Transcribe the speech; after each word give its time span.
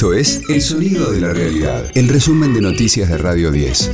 Esto 0.00 0.14
es 0.14 0.40
El 0.48 0.62
Sonido 0.62 1.12
de 1.12 1.20
la 1.20 1.34
Realidad, 1.34 1.84
el 1.94 2.08
resumen 2.08 2.54
de 2.54 2.62
noticias 2.62 3.10
de 3.10 3.18
Radio 3.18 3.50
10. 3.50 3.90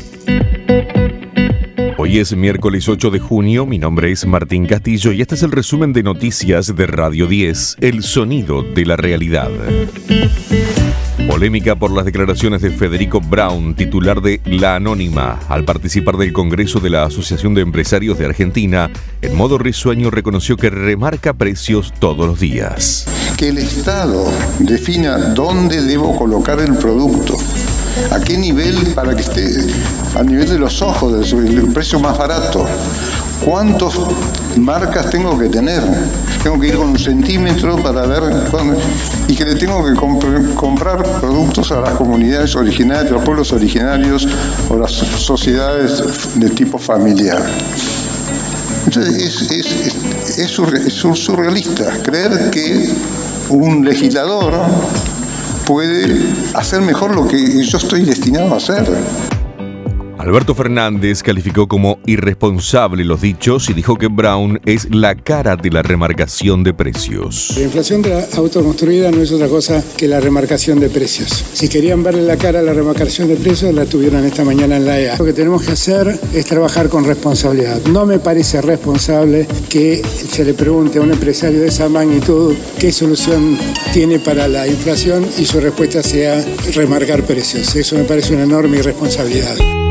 Hoy 1.98 2.18
es 2.20 2.36
miércoles 2.36 2.88
8 2.88 3.10
de 3.10 3.18
junio, 3.18 3.66
mi 3.66 3.80
nombre 3.80 4.12
es 4.12 4.24
Martín 4.24 4.66
Castillo 4.66 5.10
y 5.10 5.20
este 5.20 5.34
es 5.34 5.42
el 5.42 5.50
resumen 5.50 5.92
de 5.92 6.04
noticias 6.04 6.76
de 6.76 6.86
Radio 6.86 7.26
10, 7.26 7.78
El 7.80 8.04
Sonido 8.04 8.62
de 8.62 8.86
la 8.86 8.96
Realidad. 8.96 9.50
Polémica 11.26 11.74
por 11.74 11.90
las 11.90 12.04
declaraciones 12.04 12.62
de 12.62 12.70
Federico 12.70 13.20
Brown, 13.20 13.74
titular 13.74 14.22
de 14.22 14.40
La 14.44 14.76
Anónima, 14.76 15.40
al 15.48 15.64
participar 15.64 16.18
del 16.18 16.32
Congreso 16.32 16.78
de 16.78 16.90
la 16.90 17.02
Asociación 17.02 17.52
de 17.54 17.62
Empresarios 17.62 18.16
de 18.16 18.26
Argentina, 18.26 18.92
en 19.22 19.34
modo 19.34 19.58
risueño 19.58 20.12
reconoció 20.12 20.56
que 20.56 20.70
remarca 20.70 21.34
precios 21.34 21.92
todos 21.98 22.28
los 22.28 22.38
días. 22.38 23.08
Que 23.36 23.48
el 23.48 23.58
Estado 23.58 24.24
defina 24.60 25.18
dónde 25.18 25.82
debo 25.82 26.16
colocar 26.16 26.58
el 26.58 26.74
producto, 26.76 27.36
a 28.10 28.18
qué 28.18 28.38
nivel 28.38 28.94
para 28.94 29.14
que 29.14 29.20
esté 29.20 29.46
a 30.14 30.22
nivel 30.22 30.48
de 30.48 30.58
los 30.58 30.80
ojos, 30.80 31.30
del 31.30 31.70
precio 31.72 32.00
más 32.00 32.16
barato. 32.16 32.66
¿Cuántas 33.44 33.92
marcas 34.56 35.10
tengo 35.10 35.38
que 35.38 35.50
tener? 35.50 35.82
Tengo 36.42 36.58
que 36.58 36.68
ir 36.68 36.76
con 36.76 36.88
un 36.88 36.98
centímetro 36.98 37.76
para 37.76 38.06
ver 38.06 38.22
y 39.28 39.34
que 39.34 39.44
le 39.44 39.56
tengo 39.56 39.84
que 39.84 39.94
comprar 40.54 41.02
productos 41.20 41.70
a 41.72 41.80
las 41.80 41.90
comunidades 41.90 42.56
originarias, 42.56 43.10
a 43.10 43.16
los 43.16 43.22
pueblos 43.22 43.52
originarios 43.52 44.26
o 44.70 44.78
las 44.78 44.92
sociedades 44.92 46.02
de 46.36 46.48
tipo 46.48 46.78
familiar. 46.78 47.42
Entonces 48.86 49.42
es, 49.50 50.38
es 50.38 50.92
surrealista 50.92 52.02
creer 52.02 52.50
que 52.50 52.88
un 53.50 53.84
legislador 53.84 54.54
puede 55.66 56.24
hacer 56.54 56.80
mejor 56.80 57.14
lo 57.14 57.26
que 57.26 57.62
yo 57.62 57.78
estoy 57.78 58.02
destinado 58.02 58.54
a 58.54 58.56
hacer. 58.56 58.86
Alberto 60.18 60.54
Fernández 60.54 61.22
calificó 61.22 61.68
como 61.68 61.98
irresponsable 62.06 63.04
los 63.04 63.20
dichos 63.20 63.68
y 63.68 63.74
dijo 63.74 63.96
que 63.96 64.06
Brown 64.06 64.60
es 64.64 64.88
la 64.94 65.14
cara 65.14 65.56
de 65.56 65.70
la 65.70 65.82
remarcación 65.82 66.64
de 66.64 66.72
precios. 66.72 67.52
La 67.56 67.64
inflación 67.64 68.00
de 68.00 68.08
la 68.10 68.26
autoconstruida 68.36 69.10
no 69.10 69.20
es 69.20 69.30
otra 69.30 69.48
cosa 69.48 69.84
que 69.96 70.08
la 70.08 70.18
remarcación 70.18 70.80
de 70.80 70.88
precios. 70.88 71.44
Si 71.52 71.68
querían 71.68 72.02
verle 72.02 72.22
la 72.22 72.36
cara 72.36 72.60
a 72.60 72.62
la 72.62 72.72
remarcación 72.72 73.28
de 73.28 73.36
precios, 73.36 73.74
la 73.74 73.84
tuvieron 73.84 74.24
esta 74.24 74.42
mañana 74.42 74.78
en 74.78 74.86
la 74.86 74.98
EA. 74.98 75.16
Lo 75.18 75.24
que 75.24 75.34
tenemos 75.34 75.62
que 75.62 75.72
hacer 75.72 76.18
es 76.32 76.46
trabajar 76.46 76.88
con 76.88 77.04
responsabilidad. 77.04 77.80
No 77.90 78.06
me 78.06 78.18
parece 78.18 78.62
responsable 78.62 79.46
que 79.68 80.02
se 80.02 80.44
le 80.44 80.54
pregunte 80.54 80.98
a 80.98 81.02
un 81.02 81.12
empresario 81.12 81.60
de 81.60 81.68
esa 81.68 81.88
magnitud 81.88 82.54
qué 82.78 82.90
solución 82.90 83.58
tiene 83.92 84.18
para 84.18 84.48
la 84.48 84.66
inflación 84.66 85.26
y 85.38 85.44
su 85.44 85.60
respuesta 85.60 86.02
sea 86.02 86.42
remarcar 86.74 87.22
precios. 87.22 87.76
Eso 87.76 87.96
me 87.96 88.04
parece 88.04 88.34
una 88.34 88.44
enorme 88.44 88.78
irresponsabilidad. 88.78 89.85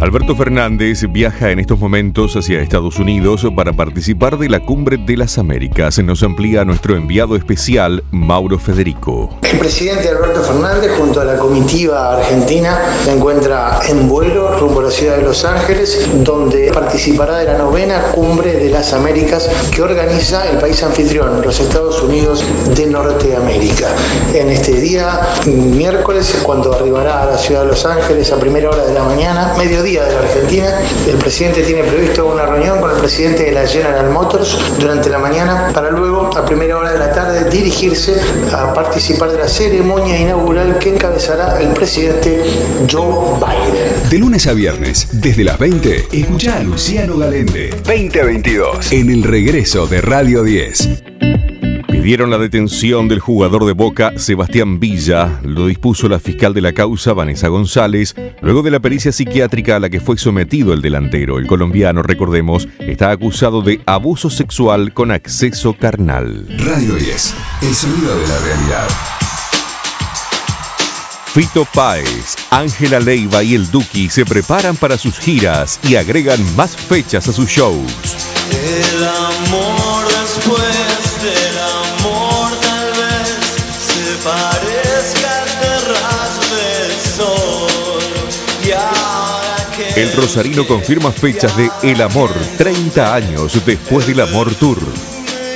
Alberto 0.00 0.36
Fernández 0.36 1.04
viaja 1.10 1.50
en 1.50 1.58
estos 1.58 1.76
momentos 1.76 2.36
hacia 2.36 2.60
Estados 2.60 3.00
Unidos 3.00 3.44
para 3.56 3.72
participar 3.72 4.38
de 4.38 4.48
la 4.48 4.60
Cumbre 4.60 4.96
de 4.96 5.16
las 5.16 5.38
Américas. 5.38 5.98
Nos 5.98 6.22
amplía 6.22 6.64
nuestro 6.64 6.94
enviado 6.94 7.34
especial, 7.34 8.04
Mauro 8.12 8.60
Federico. 8.60 9.28
El 9.42 9.58
presidente 9.58 10.08
Alberto 10.08 10.40
Fernández, 10.42 10.92
junto 10.96 11.20
a 11.20 11.24
la 11.24 11.36
comitiva 11.36 12.16
argentina, 12.16 12.78
se 13.02 13.12
encuentra 13.12 13.80
en 13.88 14.08
vuelo 14.08 14.56
rumbo 14.60 14.80
a 14.80 14.84
la 14.84 14.90
ciudad 14.92 15.16
de 15.16 15.22
Los 15.22 15.44
Ángeles, 15.44 16.08
donde 16.22 16.70
participará 16.72 17.38
de 17.38 17.46
la 17.46 17.58
novena 17.58 18.00
Cumbre 18.14 18.52
de 18.52 18.70
las 18.70 18.92
Américas 18.92 19.50
que 19.74 19.82
organiza 19.82 20.48
el 20.48 20.58
país 20.58 20.80
anfitrión, 20.84 21.42
los 21.42 21.58
Estados 21.58 22.00
Unidos 22.04 22.44
de 22.76 22.86
Norteamérica. 22.86 23.88
En 24.32 24.48
este 24.50 24.80
día, 24.80 25.18
miércoles, 25.46 26.38
cuando 26.44 26.72
arribará 26.72 27.22
a 27.22 27.26
la 27.26 27.36
ciudad 27.36 27.62
de 27.62 27.68
Los 27.68 27.84
Ángeles 27.84 28.30
a 28.30 28.38
primera 28.38 28.70
hora 28.70 28.86
de 28.86 28.94
la 28.94 29.02
mañana, 29.02 29.54
mediodía, 29.58 29.87
de 29.88 30.12
la 30.12 30.20
Argentina. 30.20 30.80
El 31.08 31.16
presidente 31.16 31.62
tiene 31.62 31.82
previsto 31.82 32.26
una 32.26 32.44
reunión 32.44 32.80
con 32.80 32.90
el 32.90 32.98
presidente 32.98 33.44
de 33.44 33.52
la 33.52 33.66
General 33.66 34.10
Motors 34.10 34.58
durante 34.78 35.08
la 35.08 35.18
mañana 35.18 35.70
para 35.72 35.90
luego, 35.90 36.30
a 36.36 36.44
primera 36.44 36.76
hora 36.76 36.92
de 36.92 36.98
la 36.98 37.12
tarde, 37.12 37.48
dirigirse 37.48 38.20
a 38.52 38.74
participar 38.74 39.30
de 39.30 39.38
la 39.38 39.48
ceremonia 39.48 40.18
inaugural 40.18 40.78
que 40.78 40.90
encabezará 40.90 41.60
el 41.60 41.68
presidente 41.68 42.44
Joe 42.90 43.38
Biden. 43.38 44.10
De 44.10 44.18
lunes 44.18 44.46
a 44.46 44.52
viernes, 44.52 45.08
desde 45.12 45.44
las 45.44 45.58
20, 45.58 46.08
escucha 46.12 46.58
a 46.58 46.62
Luciano 46.62 47.16
Galende. 47.16 47.70
2022. 47.70 48.92
En 48.92 49.10
el 49.10 49.22
regreso 49.22 49.86
de 49.86 50.00
Radio 50.00 50.42
10. 50.42 51.07
Pidieron 51.98 52.30
la 52.30 52.38
detención 52.38 53.08
del 53.08 53.18
jugador 53.18 53.66
de 53.66 53.72
Boca, 53.72 54.12
Sebastián 54.16 54.78
Villa. 54.78 55.40
Lo 55.42 55.66
dispuso 55.66 56.08
la 56.08 56.20
fiscal 56.20 56.54
de 56.54 56.60
la 56.62 56.72
causa, 56.72 57.12
Vanessa 57.12 57.48
González, 57.48 58.14
luego 58.40 58.62
de 58.62 58.70
la 58.70 58.78
pericia 58.78 59.10
psiquiátrica 59.10 59.76
a 59.76 59.80
la 59.80 59.90
que 59.90 60.00
fue 60.00 60.16
sometido 60.16 60.72
el 60.72 60.80
delantero. 60.80 61.38
El 61.38 61.48
colombiano, 61.48 62.02
recordemos, 62.02 62.68
está 62.78 63.10
acusado 63.10 63.62
de 63.62 63.80
abuso 63.84 64.30
sexual 64.30 64.94
con 64.94 65.10
acceso 65.10 65.74
carnal. 65.74 66.46
Radio 66.58 66.94
10, 66.94 67.34
el 67.62 67.74
sonido 67.74 68.16
de 68.16 68.28
la 68.28 68.38
realidad. 68.38 68.88
Fito 71.34 71.66
Páez, 71.74 72.36
Ángela 72.50 73.00
Leiva 73.00 73.42
y 73.42 73.54
el 73.54 73.70
Duki 73.70 74.08
se 74.08 74.24
preparan 74.24 74.76
para 74.76 74.96
sus 74.96 75.18
giras 75.18 75.78
y 75.82 75.96
agregan 75.96 76.40
más 76.56 76.76
fechas 76.76 77.28
a 77.28 77.32
sus 77.32 77.48
shows. 77.48 77.92
El 78.50 79.04
amor 79.04 79.77
El 89.98 90.12
Rosarino 90.12 90.64
confirma 90.64 91.10
fechas 91.10 91.56
de 91.56 91.68
El 91.82 92.00
Amor, 92.00 92.30
30 92.56 93.16
años 93.16 93.60
después 93.66 94.06
del 94.06 94.20
Amor 94.20 94.54
Tour. 94.54 94.78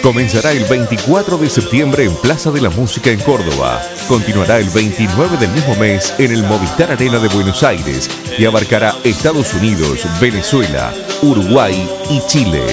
Comenzará 0.03 0.51
el 0.51 0.65
24 0.65 1.39
de 1.39 1.49
septiembre 1.49 2.07
en 2.07 2.17
Plaza 2.17 2.51
de 2.51 2.61
la 2.61 2.69
Música 2.69 3.11
en 3.11 3.21
Córdoba. 3.21 3.81
Continuará 4.09 4.59
el 4.59 4.69
29 4.69 5.37
del 5.37 5.51
mismo 5.51 5.77
mes 5.77 6.13
en 6.19 6.33
el 6.33 6.43
Movistar 6.43 6.91
Arena 6.91 7.21
de 7.21 7.29
Buenos 7.29 7.63
Aires 7.63 8.11
y 8.37 8.45
abarcará 8.45 8.97
Estados 9.05 9.55
Unidos, 9.55 10.01
Venezuela, 10.21 10.93
Uruguay 11.23 11.89
y 12.11 12.21
Chile. 12.27 12.65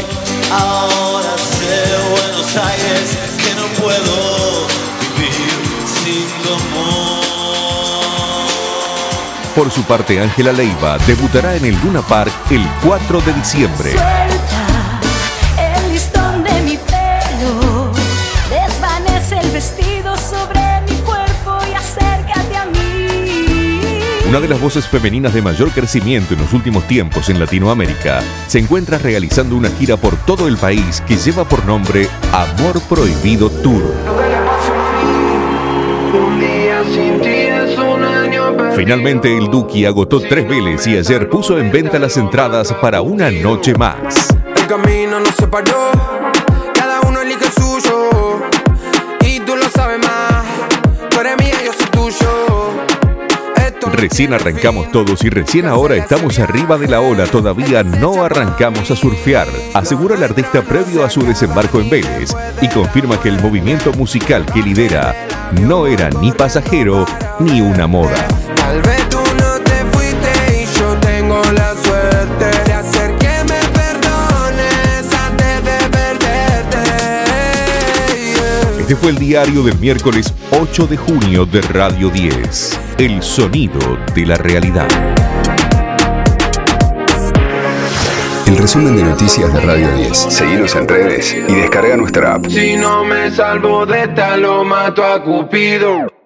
ahora 0.49 1.37
sé 1.37 1.83
Buenos 2.09 2.57
Aires 2.57 3.17
que 3.45 3.53
no 3.53 3.67
puedo 3.79 4.28
Por 9.59 9.71
su 9.71 9.83
parte, 9.83 10.21
Ángela 10.21 10.53
Leiva 10.53 10.97
debutará 10.99 11.53
en 11.57 11.65
el 11.65 11.77
Luna 11.83 12.01
Park 12.01 12.31
el 12.49 12.65
4 12.81 13.19
de 13.19 13.33
diciembre. 13.33 13.91
Suelta 13.91 15.01
el 15.75 15.91
listón 15.91 16.45
de 16.45 16.61
mi 16.61 16.77
pelo, 16.77 17.91
desvanece 18.49 19.37
el 19.37 19.51
vestido 19.51 20.15
sobre 20.15 20.61
mi 20.87 20.95
cuerpo 21.01 21.59
y 21.69 21.73
acércate 21.73 22.55
a 22.55 22.65
mí. 22.67 23.81
Una 24.29 24.39
de 24.39 24.47
las 24.47 24.61
voces 24.61 24.87
femeninas 24.87 25.33
de 25.33 25.41
mayor 25.41 25.71
crecimiento 25.71 26.35
en 26.35 26.39
los 26.39 26.53
últimos 26.53 26.87
tiempos 26.87 27.27
en 27.29 27.37
Latinoamérica 27.37 28.21
se 28.47 28.59
encuentra 28.59 28.97
realizando 28.97 29.57
una 29.57 29.69
gira 29.71 29.97
por 29.97 30.15
todo 30.23 30.47
el 30.47 30.55
país 30.55 31.03
que 31.05 31.17
lleva 31.17 31.43
por 31.43 31.65
nombre 31.65 32.07
Amor 32.31 32.79
Prohibido 32.83 33.49
Tour. 33.49 33.93
Finalmente 38.79 39.37
el 39.37 39.51
Duki 39.51 39.83
agotó 39.83 40.21
tres 40.21 40.47
veles 40.47 40.87
y 40.87 40.97
ayer 40.97 41.29
puso 41.29 41.59
en 41.59 41.69
venta 41.69 41.99
las 41.99 42.15
entradas 42.15 42.71
para 42.75 43.01
una 43.01 43.29
noche 43.29 43.73
más. 43.73 44.33
El 44.55 44.67
camino 44.67 45.17
cada 46.73 47.01
uno 47.01 47.19
suyo. 47.51 47.98
Recién 53.93 54.33
arrancamos 54.33 54.91
todos 54.91 55.23
y 55.23 55.29
recién 55.29 55.65
ahora 55.65 55.95
estamos 55.95 56.39
arriba 56.39 56.77
de 56.77 56.87
la 56.87 57.01
ola, 57.01 57.25
todavía 57.25 57.83
no 57.83 58.23
arrancamos 58.23 58.89
a 58.91 58.95
surfear, 58.95 59.47
asegura 59.73 60.15
el 60.15 60.23
artista 60.23 60.61
previo 60.61 61.03
a 61.03 61.09
su 61.09 61.21
desembarco 61.21 61.79
en 61.81 61.89
Vélez 61.89 62.35
y 62.61 62.69
confirma 62.69 63.19
que 63.21 63.29
el 63.29 63.41
movimiento 63.41 63.91
musical 63.93 64.45
que 64.45 64.61
lidera 64.61 65.15
no 65.61 65.87
era 65.87 66.09
ni 66.09 66.31
pasajero 66.31 67.05
ni 67.39 67.61
una 67.61 67.87
moda. 67.87 69.18
Este 78.89 78.99
fue 78.99 79.11
el 79.11 79.19
diario 79.19 79.61
del 79.61 79.77
miércoles 79.77 80.33
8 80.49 80.87
de 80.87 80.97
junio 80.97 81.45
de 81.45 81.61
Radio 81.61 82.09
10, 82.09 82.79
El 82.97 83.21
sonido 83.21 83.99
de 84.15 84.25
la 84.25 84.35
realidad. 84.35 84.87
El 88.47 88.57
resumen 88.57 88.97
de 88.97 89.03
noticias 89.03 89.53
de 89.53 89.59
Radio 89.59 89.91
10. 89.95 90.17
Seguimos 90.17 90.75
en 90.75 90.87
redes 90.87 91.37
y 91.47 91.53
descarga 91.53 91.97
nuestra 91.97 92.33
app. 92.33 92.47
Si 92.47 92.77
no 92.77 93.03
me 93.03 93.29
salvo 93.29 93.85
de 93.85 94.05
esta, 94.05 94.35
lo 94.37 94.63
mato 94.63 95.03
a 95.05 95.23
Cupido. 95.23 96.18